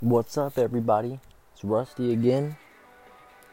[0.00, 1.18] What's up, everybody?
[1.52, 2.56] It's Rusty again.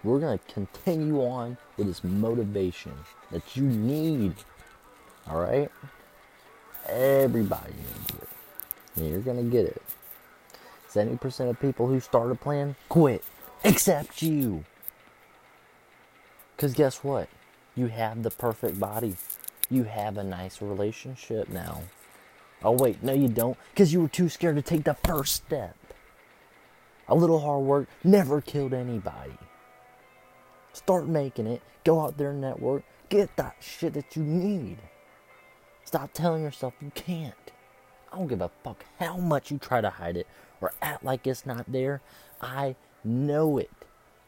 [0.04, 2.94] We're going to continue on with this motivation
[3.32, 4.36] that you need.
[5.28, 5.72] All right?
[6.88, 8.30] Everybody needs it.
[8.96, 9.82] And you're going to get it.
[10.88, 13.24] 70% of people who start a plan quit,
[13.64, 14.66] except you.
[16.56, 17.28] Because guess what?
[17.76, 19.16] You have the perfect body.
[19.72, 21.82] You have a nice relationship now.
[22.64, 23.58] Oh, wait, no, you don't.
[23.72, 25.76] Because you were too scared to take the first step.
[27.08, 29.38] A little hard work never killed anybody.
[30.74, 31.62] Start making it.
[31.84, 32.84] Go out there and network.
[33.10, 34.78] Get that shit that you need.
[35.84, 37.52] Stop telling yourself you can't.
[38.12, 40.28] I don't give a fuck how much you try to hide it
[40.62, 42.02] or act like it's not there.
[42.42, 43.72] I know it.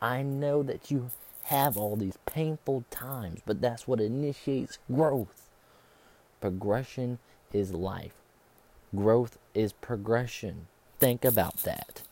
[0.02, 1.10] I know that you
[1.44, 5.50] have all these painful times, but that's what initiates growth.
[6.40, 7.20] Progression
[7.52, 8.14] is life.
[8.96, 10.68] Growth is progression.
[11.00, 12.04] Think about that.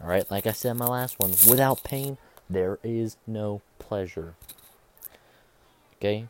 [0.00, 4.34] All right, like I said in my last one, without pain, there is no pleasure.
[5.96, 6.28] Okay?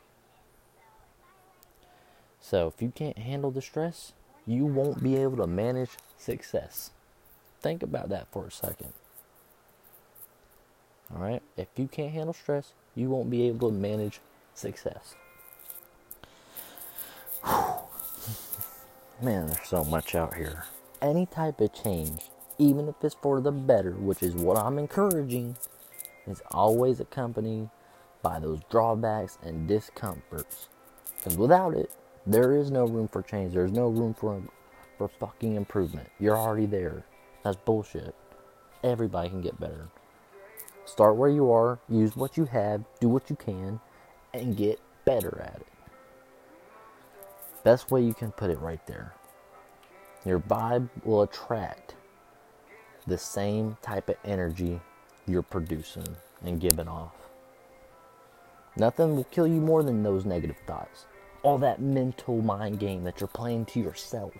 [2.41, 4.13] So, if you can't handle the stress,
[4.47, 6.91] you won't be able to manage success.
[7.61, 8.95] Think about that for a second.
[11.15, 11.43] All right?
[11.59, 14.21] If you can't handle stress, you won't be able to manage
[14.55, 15.15] success.
[19.21, 20.65] Man, there's so much out here.
[21.03, 25.57] Any type of change even if it's for the better, which is what I'm encouraging,
[26.27, 27.71] is always accompanied
[28.23, 30.69] by those drawbacks and discomforts.
[31.17, 31.91] Because without it,
[32.27, 33.55] there is no room for change.
[33.55, 34.43] There's no room for
[34.99, 36.11] for fucking improvement.
[36.19, 37.05] You're already there.
[37.45, 38.15] That's bullshit.
[38.83, 39.89] Everybody can get better.
[40.85, 43.81] Start where you are, use what you have, do what you can,
[44.35, 45.67] and get better at it.
[47.63, 49.15] Best way you can put it right there.
[50.25, 51.95] Your vibe will attract
[53.09, 54.81] the same type of energy
[55.27, 56.07] you're producing
[56.45, 57.15] and giving off.
[58.77, 61.07] Nothing will kill you more than those negative thoughts.
[61.43, 64.35] All that mental mind game that you're playing to yourself.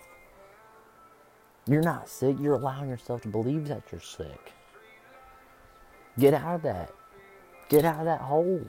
[1.67, 4.53] You're not sick, you're allowing yourself to believe that you're sick.
[6.17, 6.93] Get out of that.
[7.69, 8.65] Get out of that hole.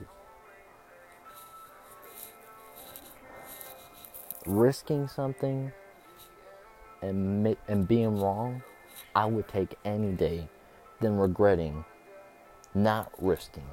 [4.45, 5.71] Risking something
[7.01, 8.63] and, and being wrong
[9.15, 10.47] I would take any day
[10.99, 11.83] than regretting
[12.73, 13.63] not risking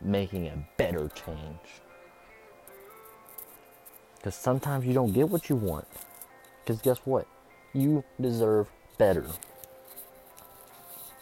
[0.00, 1.80] making a better change.
[4.16, 5.86] Because sometimes you don't get what you want.
[6.64, 7.26] Because guess what?
[7.72, 8.68] You deserve
[8.98, 9.26] better.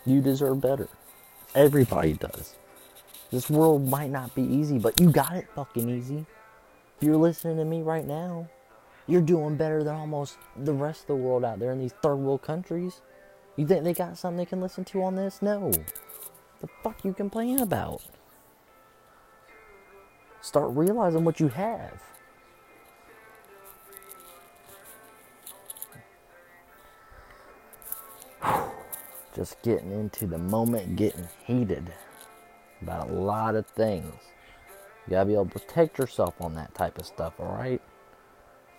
[0.07, 0.89] You deserve better.
[1.55, 2.55] Everybody does.
[3.31, 6.25] This world might not be easy, but you got it fucking easy.
[6.97, 8.49] If you're listening to me right now,
[9.07, 12.17] you're doing better than almost the rest of the world out there in these third
[12.17, 13.01] world countries.
[13.57, 15.41] You think they got something they can listen to on this?
[15.41, 15.71] No.
[16.61, 18.03] The fuck you complain about?
[20.41, 22.03] Start realizing what you have.
[29.37, 31.93] Just getting into the moment, getting heated
[32.83, 34.15] about a lot of things.
[35.07, 37.81] You gotta be able to protect yourself on that type of stuff, alright?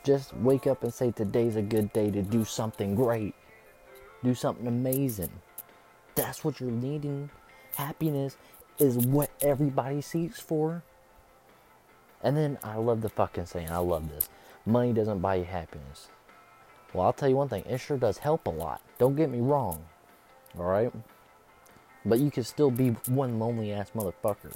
[0.04, 3.34] Just wake up and say, Today's a good day to do something great
[4.26, 5.32] do something amazing.
[6.16, 7.30] That's what you're needing.
[7.76, 8.38] Happiness
[8.80, 10.84] is what everybody seeks for.
[12.24, 14.30] And then I love the fucking saying, I love this.
[14.66, 16.10] Money doesn't buy you happiness.
[16.94, 18.82] Well, I'll tell you one thing, it sure does help a lot.
[18.98, 19.86] Don't get me wrong.
[20.58, 20.92] Alright?
[22.06, 24.54] But you could still be one lonely ass motherfucker.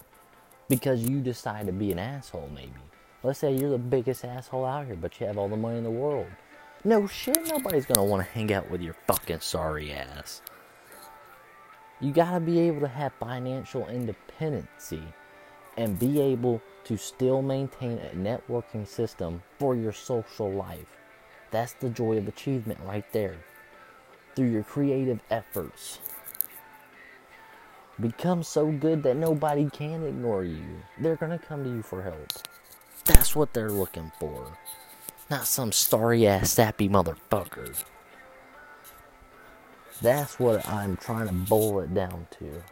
[0.67, 2.71] Because you decide to be an asshole, maybe.
[3.21, 5.83] Let's say you're the biggest asshole out here, but you have all the money in
[5.83, 6.27] the world.
[6.85, 10.41] No shit, nobody's gonna want to hang out with your fucking sorry ass.
[11.99, 15.03] You gotta be able to have financial independency
[15.75, 20.95] and be able to still maintain a networking system for your social life.
[21.51, 23.35] That's the joy of achievement right there.
[24.35, 25.99] Through your creative efforts.
[27.99, 30.63] Become so good that nobody can ignore you.
[30.97, 32.31] They're gonna come to you for help.
[33.03, 34.57] That's what they're looking for.
[35.29, 37.83] Not some starry ass sappy motherfucker.
[40.01, 42.63] That's what I'm trying to boil it down to.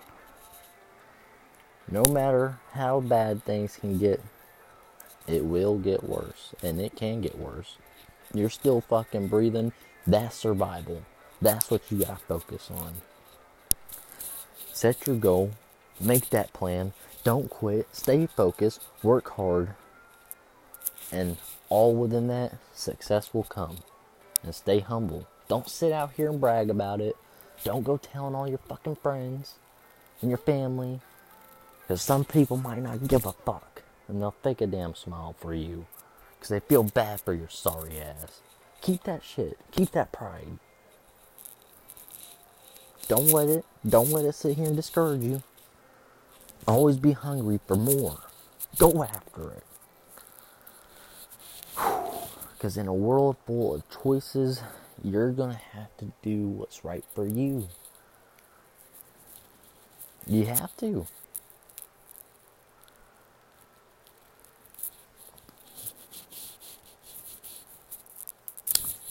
[1.90, 4.22] No matter how bad things can get,
[5.28, 6.56] it will get worse.
[6.64, 7.78] And it can get worse.
[8.34, 9.72] You're still fucking breathing.
[10.06, 11.04] That's survival.
[11.42, 12.94] That's what you gotta focus on.
[14.74, 15.52] Set your goal.
[16.00, 16.94] Make that plan.
[17.24, 17.88] Don't quit.
[17.92, 18.82] Stay focused.
[19.04, 19.76] Work hard.
[21.12, 21.38] And
[21.70, 23.78] all within that, success will come.
[24.44, 25.28] And stay humble.
[25.48, 27.16] Don't sit out here and brag about it.
[27.64, 29.56] Don't go telling all your fucking friends
[30.22, 31.02] and your family.
[31.82, 33.84] Because some people might not give a fuck.
[34.08, 35.86] And they'll fake a damn smile for you.
[36.36, 38.42] Because they feel bad for your sorry ass.
[38.82, 39.58] Keep that shit.
[39.72, 40.60] Keep that pride.
[43.08, 45.42] Don't let it, don't let it sit here and discourage you.
[46.68, 48.20] Always be hungry for more.
[48.78, 49.64] Go after it.
[52.58, 54.62] Because in a world full of choices,
[55.04, 57.68] you're going to have to do what's right for you.
[60.26, 61.06] You have to.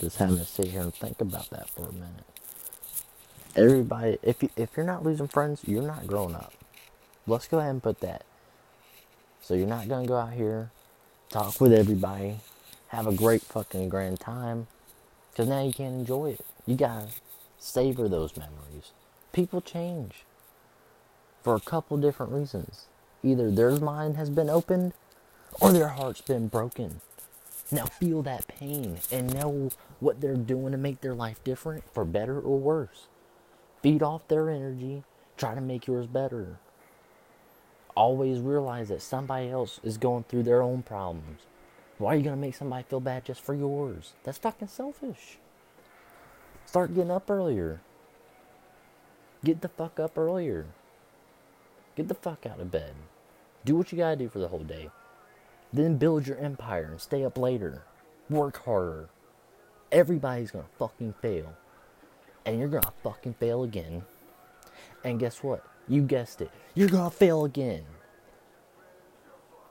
[0.00, 2.24] Just having to sit here and think about that for a minute.
[3.54, 6.52] Everybody, if you, if you're not losing friends, you're not growing up.
[7.26, 8.24] Let's go ahead and put that.
[9.40, 10.70] So you're not gonna go out here,
[11.30, 12.40] talk with everybody,
[12.88, 14.66] have a great fucking grand time,
[15.30, 16.46] because now you can't enjoy it.
[16.66, 17.08] You gotta
[17.58, 18.92] savor those memories.
[19.32, 20.24] People change
[21.42, 22.86] for a couple different reasons.
[23.22, 24.92] Either their mind has been opened
[25.60, 27.00] or their heart's been broken.
[27.70, 32.04] Now feel that pain and know what they're doing to make their life different for
[32.04, 33.08] better or worse.
[33.82, 35.02] Feed off their energy,
[35.36, 36.58] try to make yours better.
[37.96, 41.40] Always realize that somebody else is going through their own problems.
[41.98, 44.14] Why are you going to make somebody feel bad just for yours?
[44.24, 45.38] That's fucking selfish.
[46.66, 47.80] Start getting up earlier.
[49.44, 50.66] Get the fuck up earlier.
[51.94, 52.94] Get the fuck out of bed.
[53.64, 54.90] Do what you gotta do for the whole day.
[55.72, 57.84] Then build your empire and stay up later.
[58.28, 59.08] Work harder.
[59.92, 61.54] Everybody's gonna fucking fail.
[62.44, 64.02] And you're gonna fucking fail again.
[65.04, 65.64] And guess what?
[65.88, 66.50] You guessed it.
[66.74, 67.84] You're gonna fail again.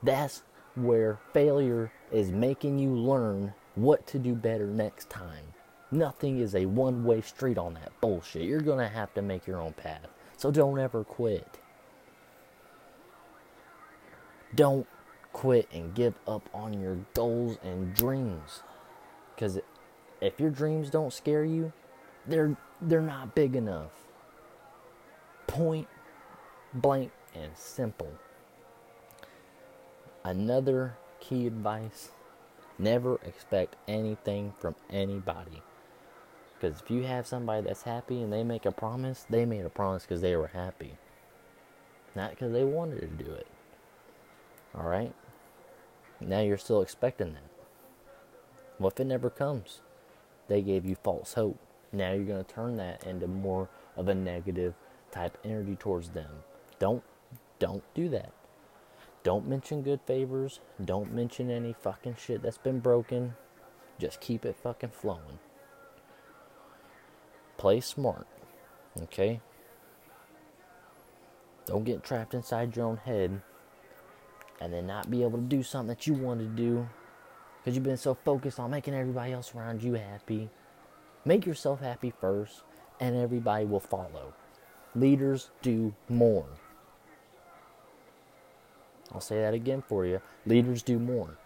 [0.02, 0.42] That's
[0.74, 5.44] where failure is making you learn what to do better next time.
[5.90, 8.42] Nothing is a one way street on that bullshit.
[8.42, 10.08] You're gonna have to make your own path.
[10.36, 11.58] So don't ever quit.
[14.54, 14.86] Don't
[15.32, 18.62] quit and give up on your goals and dreams.
[19.34, 19.58] Because
[20.20, 21.72] if your dreams don't scare you,
[22.26, 23.92] they're they're not big enough.
[25.46, 25.88] Point
[26.74, 28.12] blank and simple.
[30.24, 30.96] Another
[31.28, 32.10] key advice
[32.78, 35.62] never expect anything from anybody.
[36.54, 39.70] Because if you have somebody that's happy and they make a promise, they made a
[39.70, 40.94] promise because they were happy,
[42.14, 43.46] not because they wanted to do it.
[44.74, 45.14] Alright?
[46.20, 47.50] Now you're still expecting that.
[48.78, 49.80] What if it never comes?
[50.48, 51.58] They gave you false hope.
[51.92, 54.74] Now you're going to turn that into more of a negative
[55.10, 56.30] type energy towards them.
[56.78, 57.02] Don't
[57.58, 58.32] don't do that.
[59.26, 60.60] Don't mention good favors.
[60.84, 63.34] Don't mention any fucking shit that's been broken.
[63.98, 65.40] Just keep it fucking flowing.
[67.58, 68.28] Play smart.
[69.02, 69.40] Okay?
[71.64, 73.40] Don't get trapped inside your own head
[74.60, 76.88] and then not be able to do something that you want to do
[77.58, 80.50] because you've been so focused on making everybody else around you happy.
[81.24, 82.62] Make yourself happy first,
[83.00, 84.34] and everybody will follow.
[84.94, 86.46] Leaders do more.
[89.12, 90.20] I'll say that again for you.
[90.44, 91.36] Leaders do more.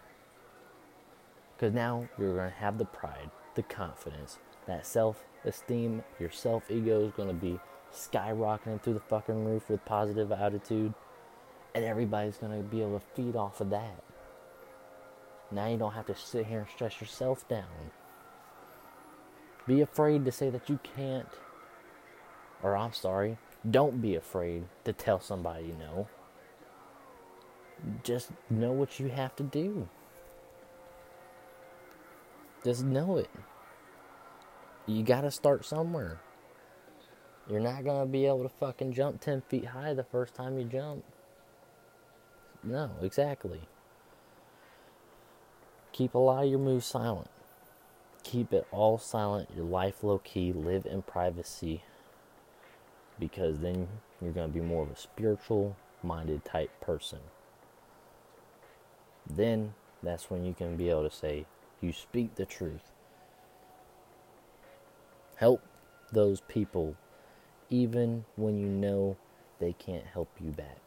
[1.57, 6.71] Because now you're going to have the pride, the confidence, that self esteem, your self
[6.71, 7.59] ego is going to be
[7.93, 10.95] skyrocketing through the fucking roof with positive attitude
[11.75, 14.03] and everybody's going to be able to feed off of that.
[15.51, 17.91] Now you don't have to sit here and stress yourself down.
[19.67, 21.29] Be afraid to say that you can't,
[22.63, 23.39] or I'm sorry,
[23.69, 26.09] don't be afraid to tell somebody no.
[28.03, 29.89] Just know what you have to do.
[32.65, 33.31] Just know it.
[34.87, 36.21] You gotta start somewhere.
[37.49, 40.65] You're not gonna be able to fucking jump 10 feet high the first time you
[40.65, 41.05] jump.
[42.63, 43.63] No, exactly.
[45.93, 47.31] Keep a lot of your moves silent.
[48.23, 51.83] Keep it all silent, your life low key, live in privacy.
[53.19, 53.89] Because then
[54.21, 57.21] you're to be more of a spiritual minded type person.
[59.37, 61.47] Then that's when you can be able to say,
[61.81, 62.93] You speak the truth.
[65.37, 65.63] Help
[66.13, 66.97] those people
[67.71, 69.17] even when you know
[69.61, 70.79] they can't help you back.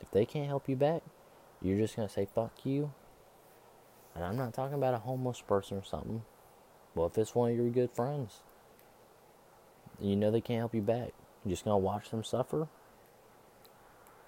[0.00, 1.02] If they can't help you back,
[1.60, 2.92] you're just going to say, fuck you.
[4.14, 6.22] And I'm not talking about a homeless person or something.
[6.94, 8.40] Well, if it's one of your good friends,
[9.98, 11.10] you know they can't help you back.
[11.44, 12.68] You're just going to watch them suffer.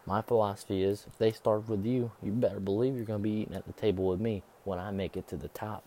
[0.06, 3.40] My philosophy is if they start with you, you better believe you're going to be
[3.40, 5.84] eating at the table with me when I make it to the top.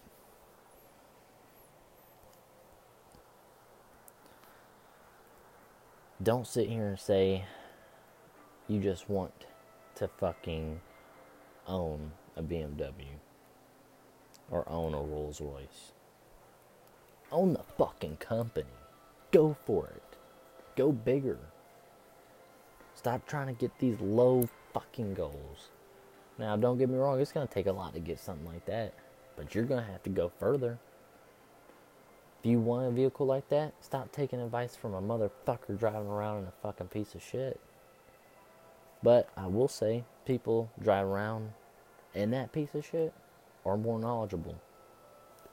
[6.22, 7.46] Don't sit here and say
[8.68, 9.46] you just want
[9.96, 10.82] to fucking
[11.66, 12.92] own a BMW
[14.52, 15.94] or own a Rolls Royce.
[17.32, 18.68] Own the fucking company.
[19.32, 20.18] Go for it.
[20.76, 21.38] Go bigger.
[23.00, 25.70] Stop trying to get these low fucking goals.
[26.38, 28.66] Now, don't get me wrong, it's going to take a lot to get something like
[28.66, 28.94] that,
[29.38, 30.78] but you're going to have to go further.
[32.44, 36.40] If you want a vehicle like that, stop taking advice from a motherfucker driving around
[36.40, 37.62] in a fucking piece of shit.
[39.02, 41.54] But I will say, people drive around
[42.14, 43.14] in that piece of shit
[43.66, 44.56] are more knowledgeable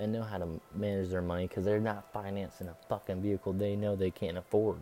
[0.00, 3.76] and know how to manage their money because they're not financing a fucking vehicle they
[3.76, 4.78] know they can't afford.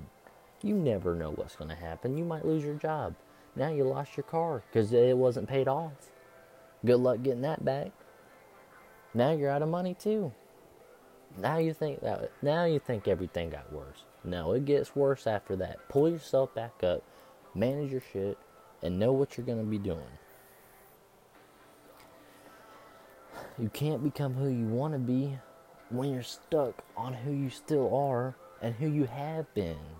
[0.64, 2.16] You never know what's going to happen.
[2.16, 3.14] You might lose your job.
[3.54, 6.10] Now you lost your car because it wasn't paid off.
[6.86, 7.92] Good luck getting that back.
[9.12, 10.32] Now you're out of money too.
[11.36, 14.04] Now you think that now you think everything got worse.
[14.24, 15.86] No, it gets worse after that.
[15.90, 17.02] Pull yourself back up,
[17.54, 18.38] manage your shit,
[18.82, 20.00] and know what you're gonna be doing.
[23.58, 25.38] You can't become who you want to be
[25.90, 29.93] when you're stuck on who you still are and who you have been.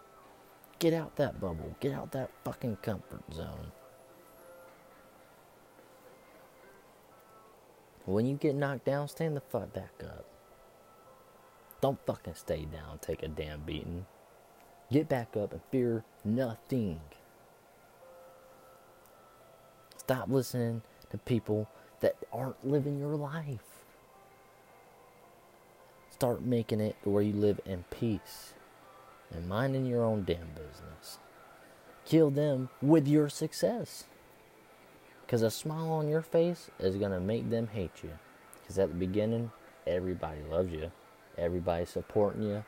[0.78, 1.76] Get out that bubble.
[1.81, 3.73] Get out that fucking comfort zone.
[8.07, 10.26] When you get knocked down, stand the fuck back up.
[11.81, 14.07] Don't fucking stay down, take a damn beating.
[14.90, 17.00] Get back up and fear nothing.
[19.97, 21.69] Stop listening to people
[22.00, 23.85] that aren't living your life.
[26.11, 28.52] Start making it where you live in peace
[29.35, 31.19] and minding your own damn business.
[32.05, 34.05] Kill them with your success.
[35.23, 38.11] Because a smile on your face is going to make them hate you.
[38.61, 39.50] Because at the beginning,
[39.87, 40.93] everybody loves you,
[41.37, 42.64] everybody's supporting you.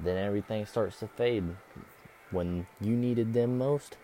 [0.00, 1.44] Then everything starts to fade.
[2.30, 3.96] When you needed them most,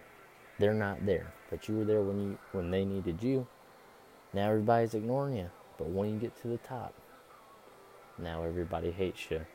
[0.58, 1.32] they're not there.
[1.50, 3.46] But you were there when you when they needed you.
[4.32, 5.50] Now everybody's ignoring you.
[5.78, 6.94] But when you get to the top,
[8.18, 9.46] now everybody hates you.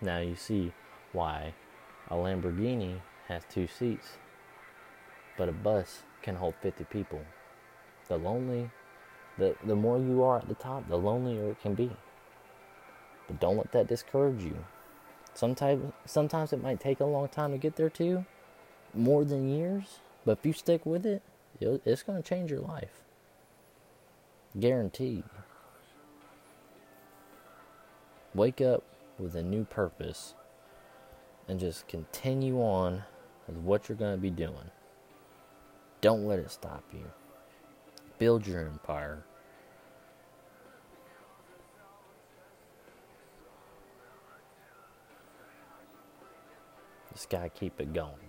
[0.00, 0.72] Now you see
[1.12, 1.54] why
[2.10, 4.18] a Lamborghini has two seats,
[5.36, 7.22] but a bus can hold 50 people.
[8.08, 8.70] The lonely,
[9.38, 11.90] the, the more you are at the top, the lonelier it can be.
[13.26, 14.64] But don't let that discourage you.
[15.34, 18.24] Sometimes, sometimes it might take a long time to get there too,
[18.94, 19.98] more than years.
[20.24, 21.22] But if you stick with it,
[21.60, 23.02] it's going to change your life.
[24.58, 25.24] Guaranteed.
[28.34, 28.82] Wake up
[29.18, 30.34] with a new purpose
[31.48, 33.02] and just continue on
[33.46, 34.70] with what you're going to be doing.
[36.00, 37.10] Don't let it stop you.
[38.18, 39.24] Build your empire.
[47.12, 48.25] Just got to keep it going.